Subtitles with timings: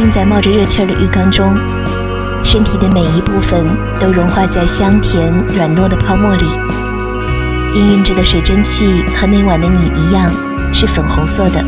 [0.00, 1.54] 浸在冒着热气儿的浴缸中，
[2.42, 3.66] 身体的每一部分
[4.00, 6.44] 都融化在香甜软糯的泡沫里。
[7.74, 10.32] 氤氲着的水蒸气和那晚的你一样，
[10.72, 11.62] 是粉红色的，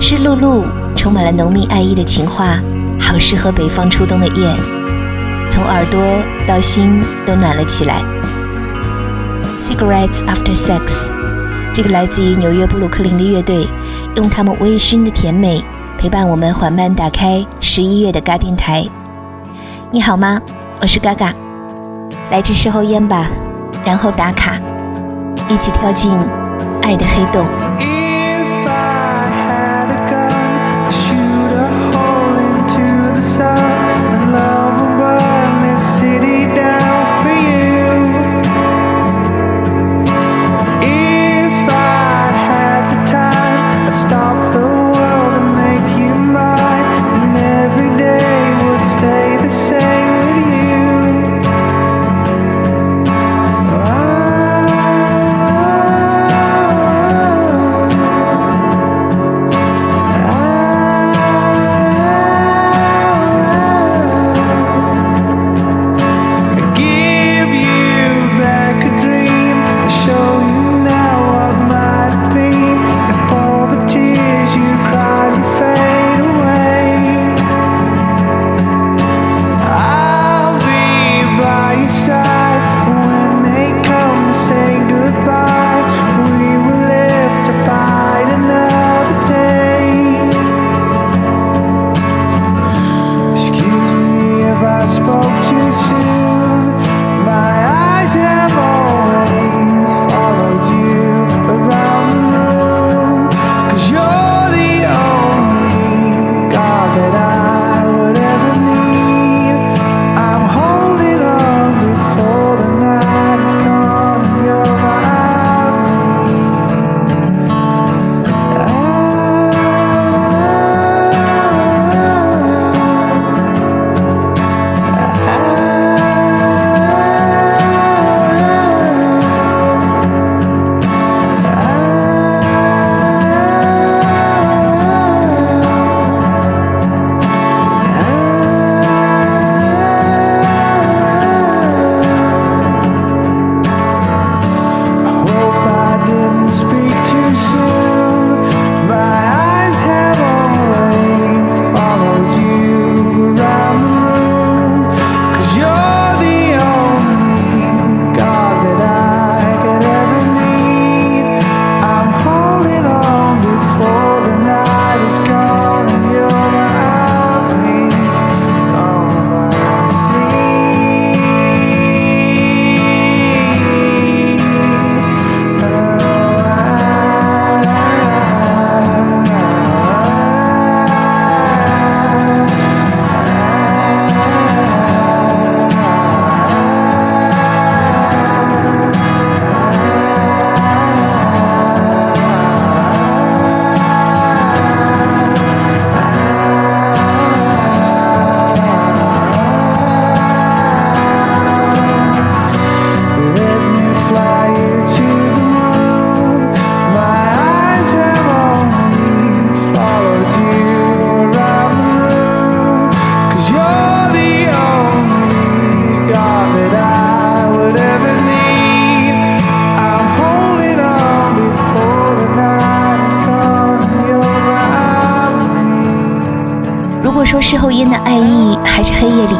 [0.00, 0.64] 湿漉漉、
[0.96, 2.58] 充满了浓密爱意的情话，
[2.98, 4.52] 好适合北方初冬的夜，
[5.48, 6.02] 从耳朵
[6.44, 8.02] 到心都暖了起来。
[9.60, 11.12] Cigarettes After Sex，
[11.72, 13.68] 这个来自于纽约布鲁克林的乐队，
[14.16, 15.64] 用他们微醺的甜美
[15.98, 18.84] 陪伴我们缓慢打开十一月的嘎电台。
[19.90, 20.40] 你好吗？
[20.80, 21.32] 我是嘎嘎，
[22.30, 23.26] 来支事后烟吧，
[23.84, 24.60] 然后打卡，
[25.48, 26.12] 一起跳进
[26.82, 27.46] 爱的黑洞。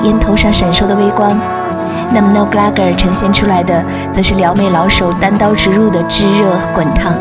[0.06, 1.36] 烟头上闪烁的微光？
[2.14, 3.82] 那么 No Glagger 呈现出来的，
[4.12, 7.12] 则是撩妹老手单刀直入的炙热和滚烫。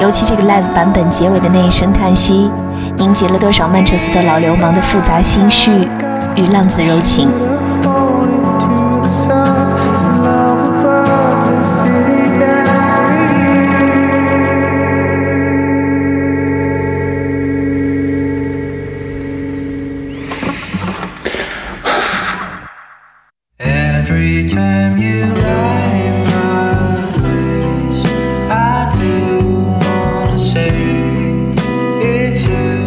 [0.00, 2.50] 尤其这个 live 版本结尾的那一声叹息，
[2.96, 5.88] 凝结了多少曼彻斯特老流氓的复杂心绪
[6.34, 7.30] 与浪子柔情。
[32.42, 32.81] To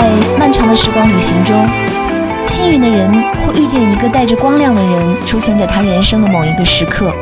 [0.00, 1.68] 在漫长的时光旅行中，
[2.46, 3.12] 幸运的人
[3.44, 7.12] 会遇见一个带着光亮的人，出现在他人生的某一个时刻。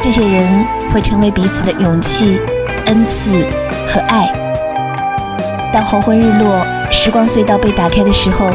[0.00, 2.40] 这些人会成为彼此的勇气、
[2.86, 3.44] 恩赐
[3.86, 4.32] 和爱。
[5.74, 8.46] 当黄昏日落，时光隧道被打开的时候，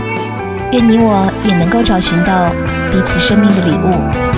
[0.72, 2.48] 愿你我也能够找寻到
[2.92, 4.29] 彼此生命的礼物。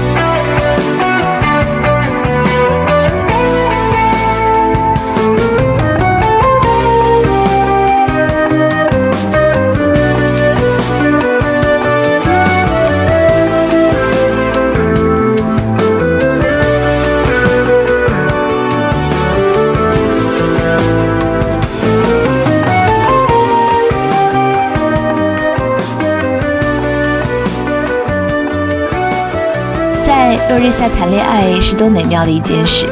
[30.52, 32.86] 落日下谈恋爱是多美妙的一件事。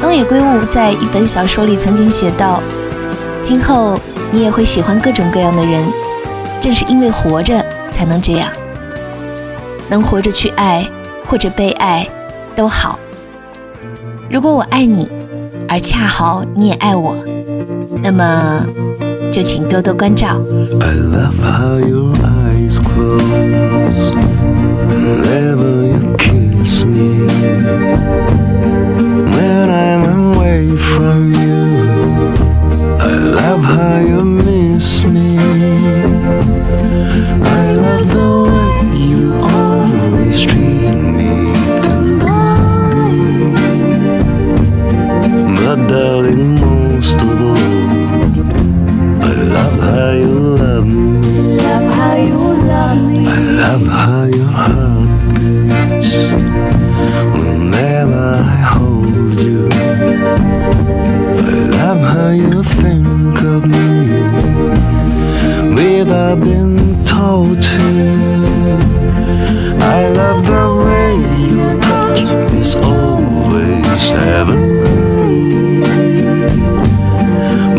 [0.00, 2.60] 东野圭吾在一本小说里曾经写道
[3.40, 3.96] ：“今后
[4.32, 5.80] 你也会喜欢各种各样的人，
[6.60, 8.50] 正是因为活着才能这样，
[9.88, 10.84] 能活着去爱
[11.24, 12.04] 或者被爱，
[12.56, 12.98] 都好。
[14.28, 15.08] 如果我爱你，
[15.68, 17.14] 而恰好你也爱我，
[18.02, 18.66] 那么
[19.30, 20.40] 就请多多关照。
[20.80, 24.12] I love how your eyes close
[25.22, 25.77] Never.
[26.16, 27.26] Kiss me.
[29.34, 30.02] When I'm
[30.34, 31.64] away from you,
[32.98, 35.38] I love how you miss me.
[37.44, 38.78] I love the way
[39.10, 41.30] you always treat me
[41.82, 43.18] tenderly.
[45.56, 47.56] But darling, most of all,
[49.22, 51.56] I love how you love me.
[51.56, 52.38] Love how you
[52.72, 53.18] love me.
[53.26, 53.30] I
[53.62, 54.97] love how your heart beats
[69.98, 71.10] I love the way
[71.56, 72.20] your touch
[72.62, 75.80] is always heavenly.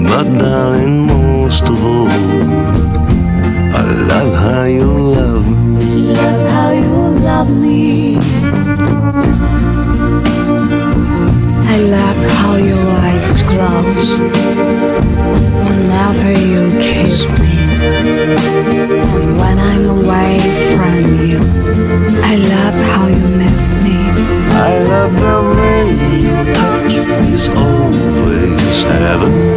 [0.03, 2.09] But darling, most of all,
[3.81, 6.13] I love how you love me.
[6.13, 6.97] Love how you
[7.31, 8.17] love me.
[11.73, 14.09] I love how your eyes close
[15.65, 16.68] whenever you
[29.09, 29.48] heaven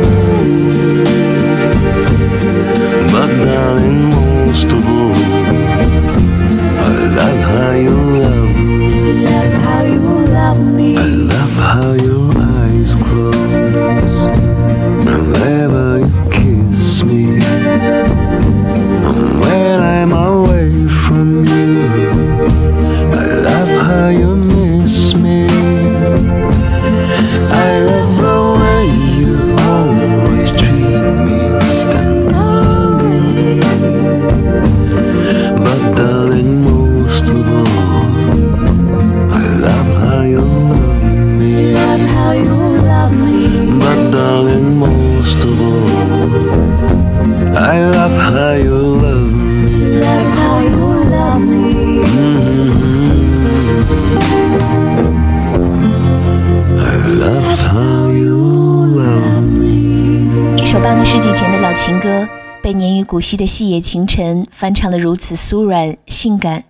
[63.33, 66.65] 年逾古稀的细野晴臣翻唱得如此酥软性感，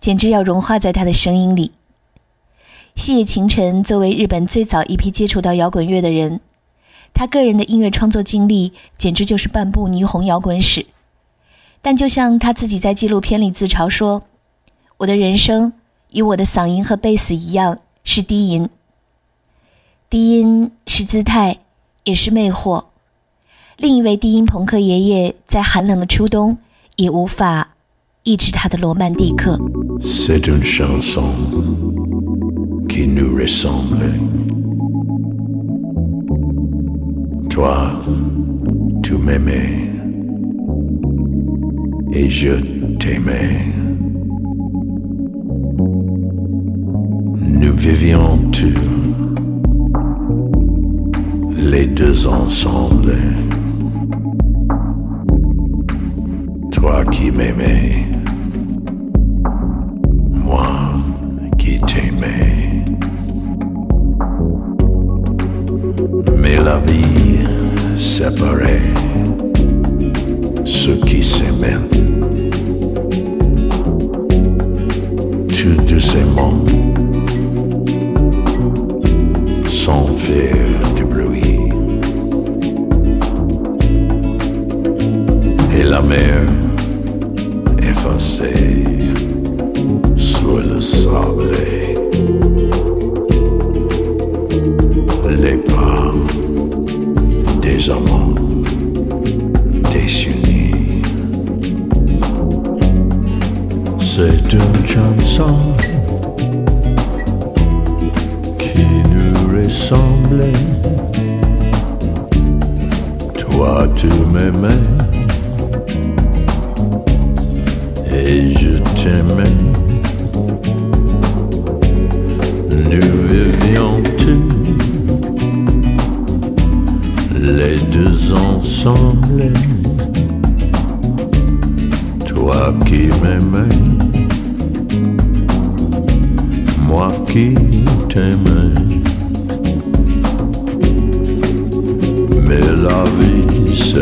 [0.00, 1.72] 简直要融化在他的声音里。
[2.96, 6.40] 细野晴臣作为日本最早一批接触到摇滚乐的人，
[7.14, 10.86] 他个人的音乐创作经历简直就是半部霓虹摇滚史。
[11.80, 14.24] 但就像他自己在纪录片里自嘲说
[14.98, 15.72] ：“我的人生
[16.10, 18.68] 与我的嗓音和贝斯一样是低音，
[20.10, 21.58] 低音是姿态，
[22.04, 22.86] 也是魅惑。”
[23.82, 26.58] 另一位低音朋克爷爷在寒冷的初冬
[26.96, 27.66] 也无法
[28.24, 29.58] 抑制他的罗曼蒂克。
[30.02, 31.22] C'est une chanson
[32.86, 34.20] qui nous ressemble.
[37.48, 38.02] Toi,
[39.02, 39.90] tu m'aimais
[42.12, 42.60] et je
[42.98, 43.64] t'aimais.
[47.40, 48.74] Nous vivions tous
[51.56, 53.16] les deux ensemble.
[56.80, 58.06] Toi qui m'aimais
[60.50, 60.66] moi
[61.58, 62.82] qui t'aimais.
[66.38, 67.44] Mais la vie
[67.96, 68.80] séparait
[70.64, 71.84] ceux qui s'aimaient.
[75.48, 76.54] Tout doucement,
[79.68, 80.99] sans faire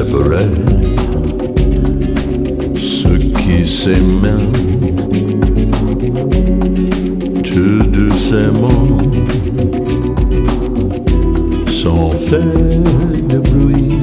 [0.04, 0.48] vrai,
[2.74, 4.38] ceux qui s'aiment
[7.42, 8.98] tout doucement,
[11.66, 12.40] sans faire
[13.28, 13.98] de bruit.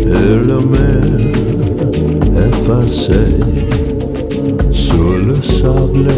[0.00, 1.02] Et la mer
[2.48, 3.40] effacée
[4.70, 6.08] sur le sable,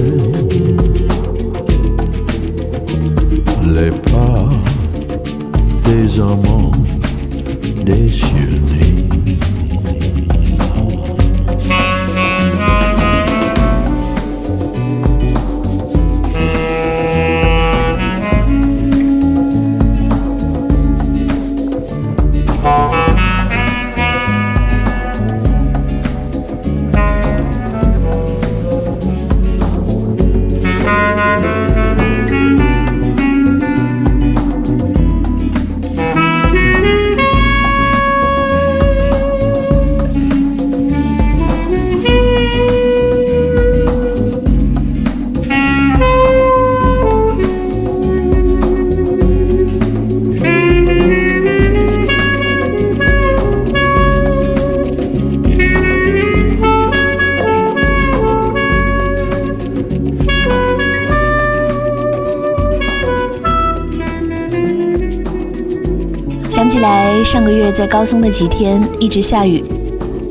[67.35, 69.65] 上个月在高松的几天一直下雨，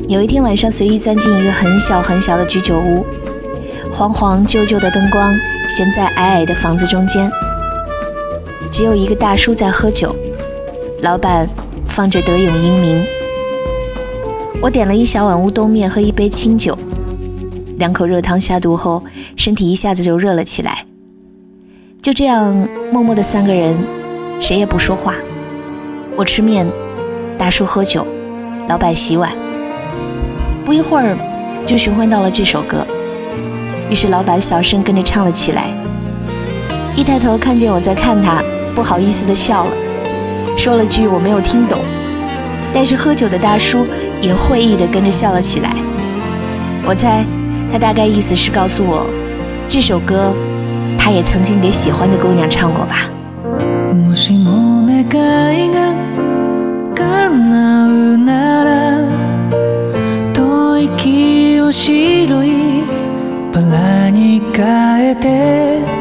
[0.07, 3.05] 有一天晚上随意钻进一个很小很小的居酒屋，
[3.91, 5.37] 黄黄旧旧的灯光
[5.67, 7.29] 悬在矮矮的房子中间，
[8.71, 10.15] 只有一个大叔在喝酒，
[11.01, 11.45] 老板
[11.85, 13.05] 放着德永英明。
[14.61, 16.73] 我点了一小碗乌冬面和一杯清酒，
[17.79, 19.03] 两口热汤下肚后，
[19.35, 20.85] 身体一下子就热了起来。
[22.01, 22.55] 就这样
[22.93, 23.77] 默默的三个人，
[24.39, 25.15] 谁也不说话。
[26.15, 26.65] 我吃面，
[27.43, 28.07] 大叔喝酒，
[28.69, 29.29] 老板洗碗。
[30.63, 31.17] 不一会儿，
[31.67, 32.87] 就循环到了这首歌，
[33.89, 35.65] 于是老板小声跟着唱了起来。
[36.95, 38.41] 一抬头看见我在看他，
[38.73, 39.71] 不好意思的笑了，
[40.57, 41.79] 说了句我没有听懂。
[42.73, 43.85] 但是喝酒的大叔
[44.21, 45.75] 也会意的跟着笑了起来。
[46.85, 47.25] 我猜
[47.73, 49.05] 他大概意思是告诉我，
[49.67, 50.31] 这首歌
[50.97, 53.09] 他也曾经给喜欢的姑娘唱过吧。
[61.75, 62.83] 白い
[63.51, 65.92] バラに変えて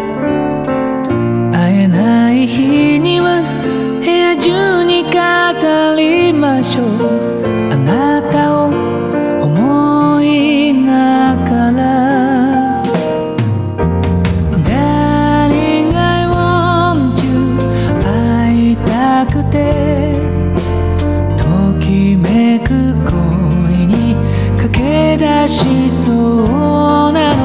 [25.62, 27.42] しそうなの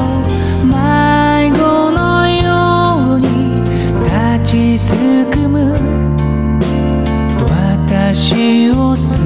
[0.65, 3.61] 迷子のように
[4.03, 4.95] 立ちす
[5.31, 5.77] くむ。
[7.39, 9.19] 私をす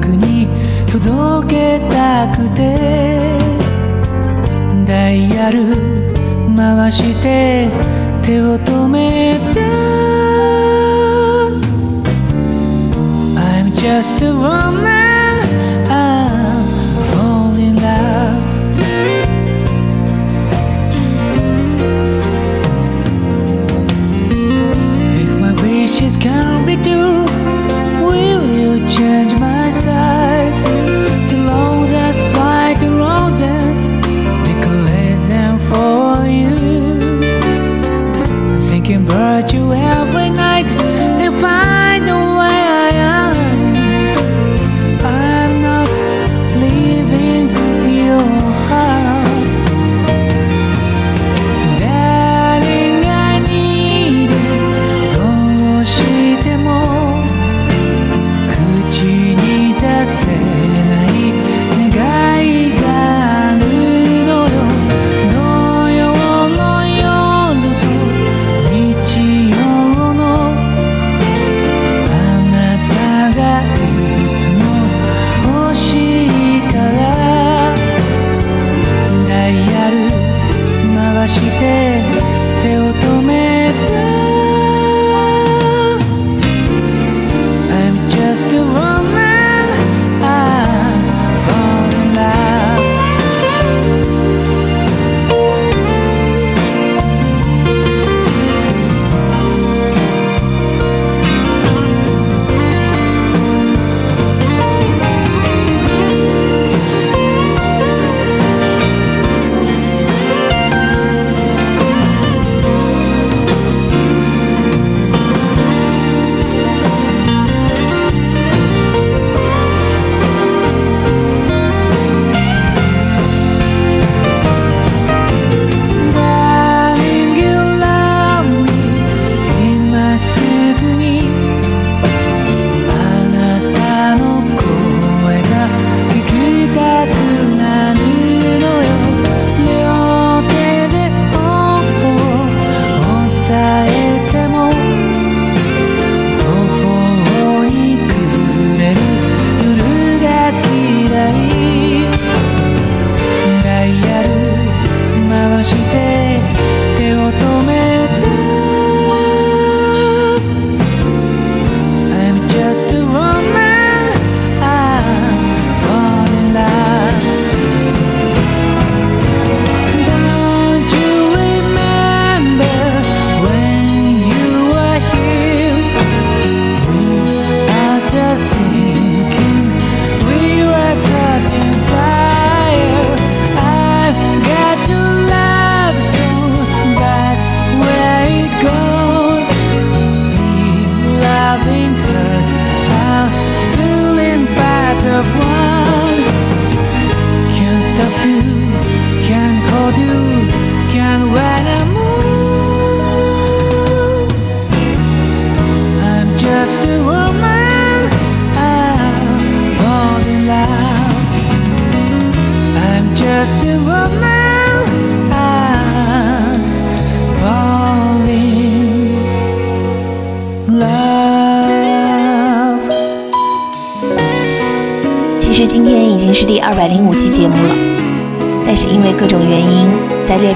[0.00, 0.48] ぐに
[0.90, 3.20] 届けたくて。
[4.86, 5.76] ダイヤル
[6.56, 7.68] 回して
[8.22, 9.60] 手を止めて
[13.38, 14.89] I'm just a woman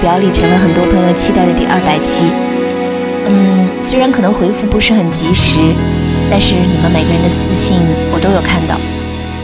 [0.05, 2.25] 表里成了很多朋友期待的第二百期。
[3.27, 5.59] 嗯，虽然可能回复不是很及时，
[6.29, 7.79] 但是你们每个人的私信
[8.13, 8.77] 我都有看到，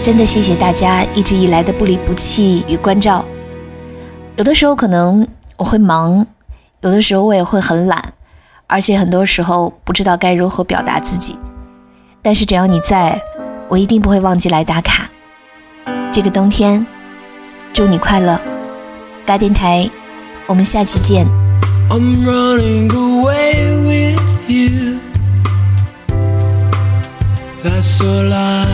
[0.04, 3.26] 真的谢谢大家一直以来的不离不弃与关照。
[4.36, 6.28] 有的时候可能我会忙，
[6.82, 8.00] 有的时候我也会很懒，
[8.68, 11.36] 而且很多时候不知道该如何表达自己。
[12.22, 13.20] 但是只要你在，
[13.68, 15.10] 我一定不会忘记来打卡。
[16.12, 16.86] 这个冬天，
[17.74, 18.40] 祝你快乐！
[19.26, 19.90] 嘎电台，
[20.47, 21.27] 我们下期见。
[21.89, 23.55] I'm running away
[23.87, 25.01] with you.
[27.63, 28.67] That's all I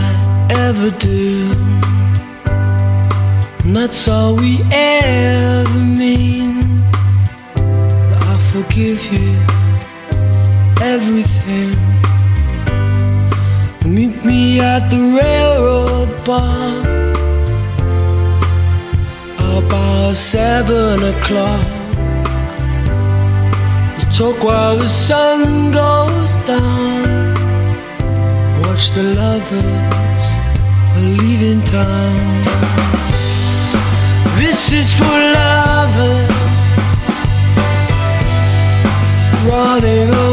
[0.49, 1.49] ever do.
[3.63, 6.83] And that's all we ever mean.
[7.55, 9.37] I forgive you
[10.81, 11.71] everything.
[13.85, 17.06] Meet me at the railroad bar
[19.58, 21.66] about seven o'clock.
[23.98, 27.34] You talk while the sun goes down.
[28.62, 30.28] Watch the lovers
[31.18, 32.44] leaving town.
[34.40, 36.28] This is for lovers
[39.48, 40.27] running away.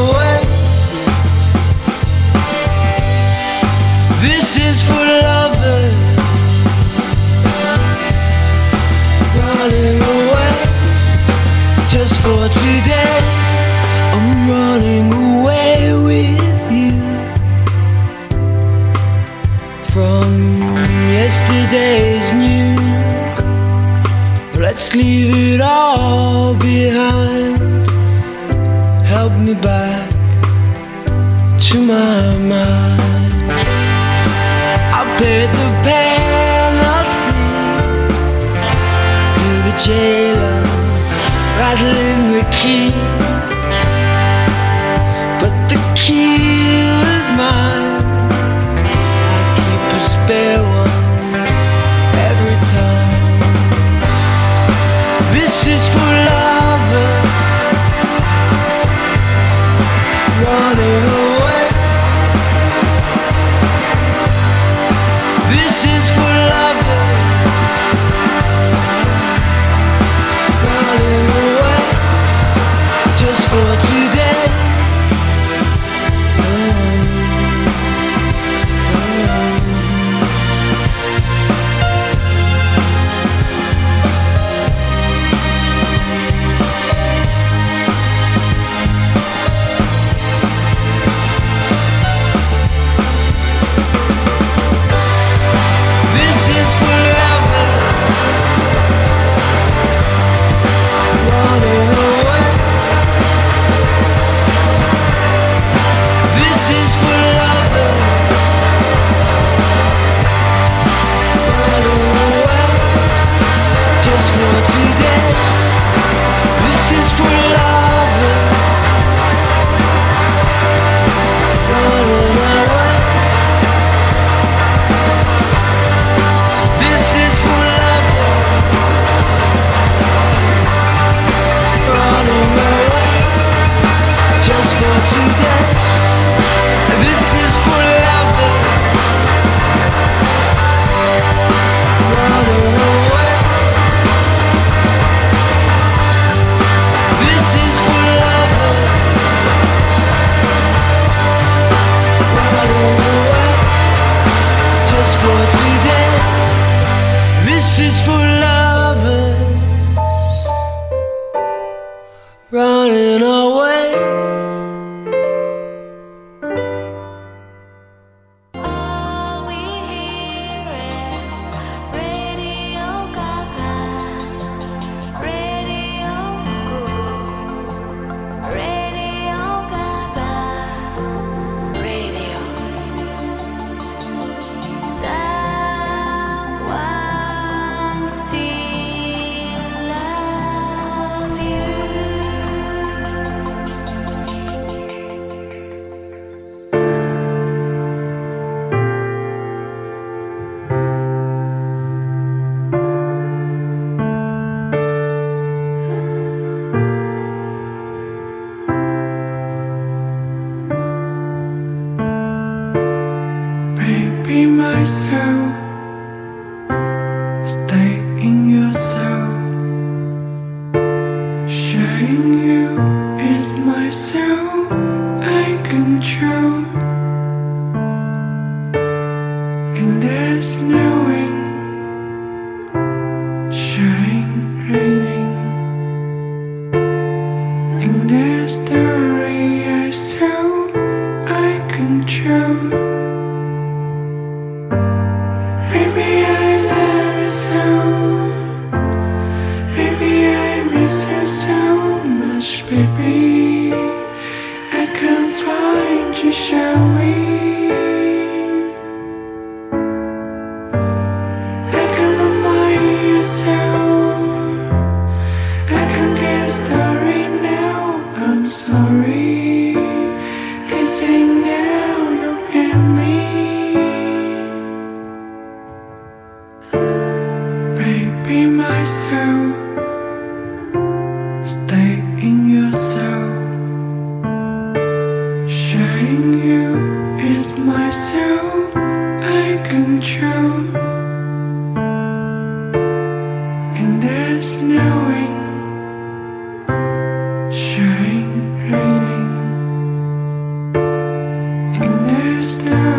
[302.45, 302.94] stars.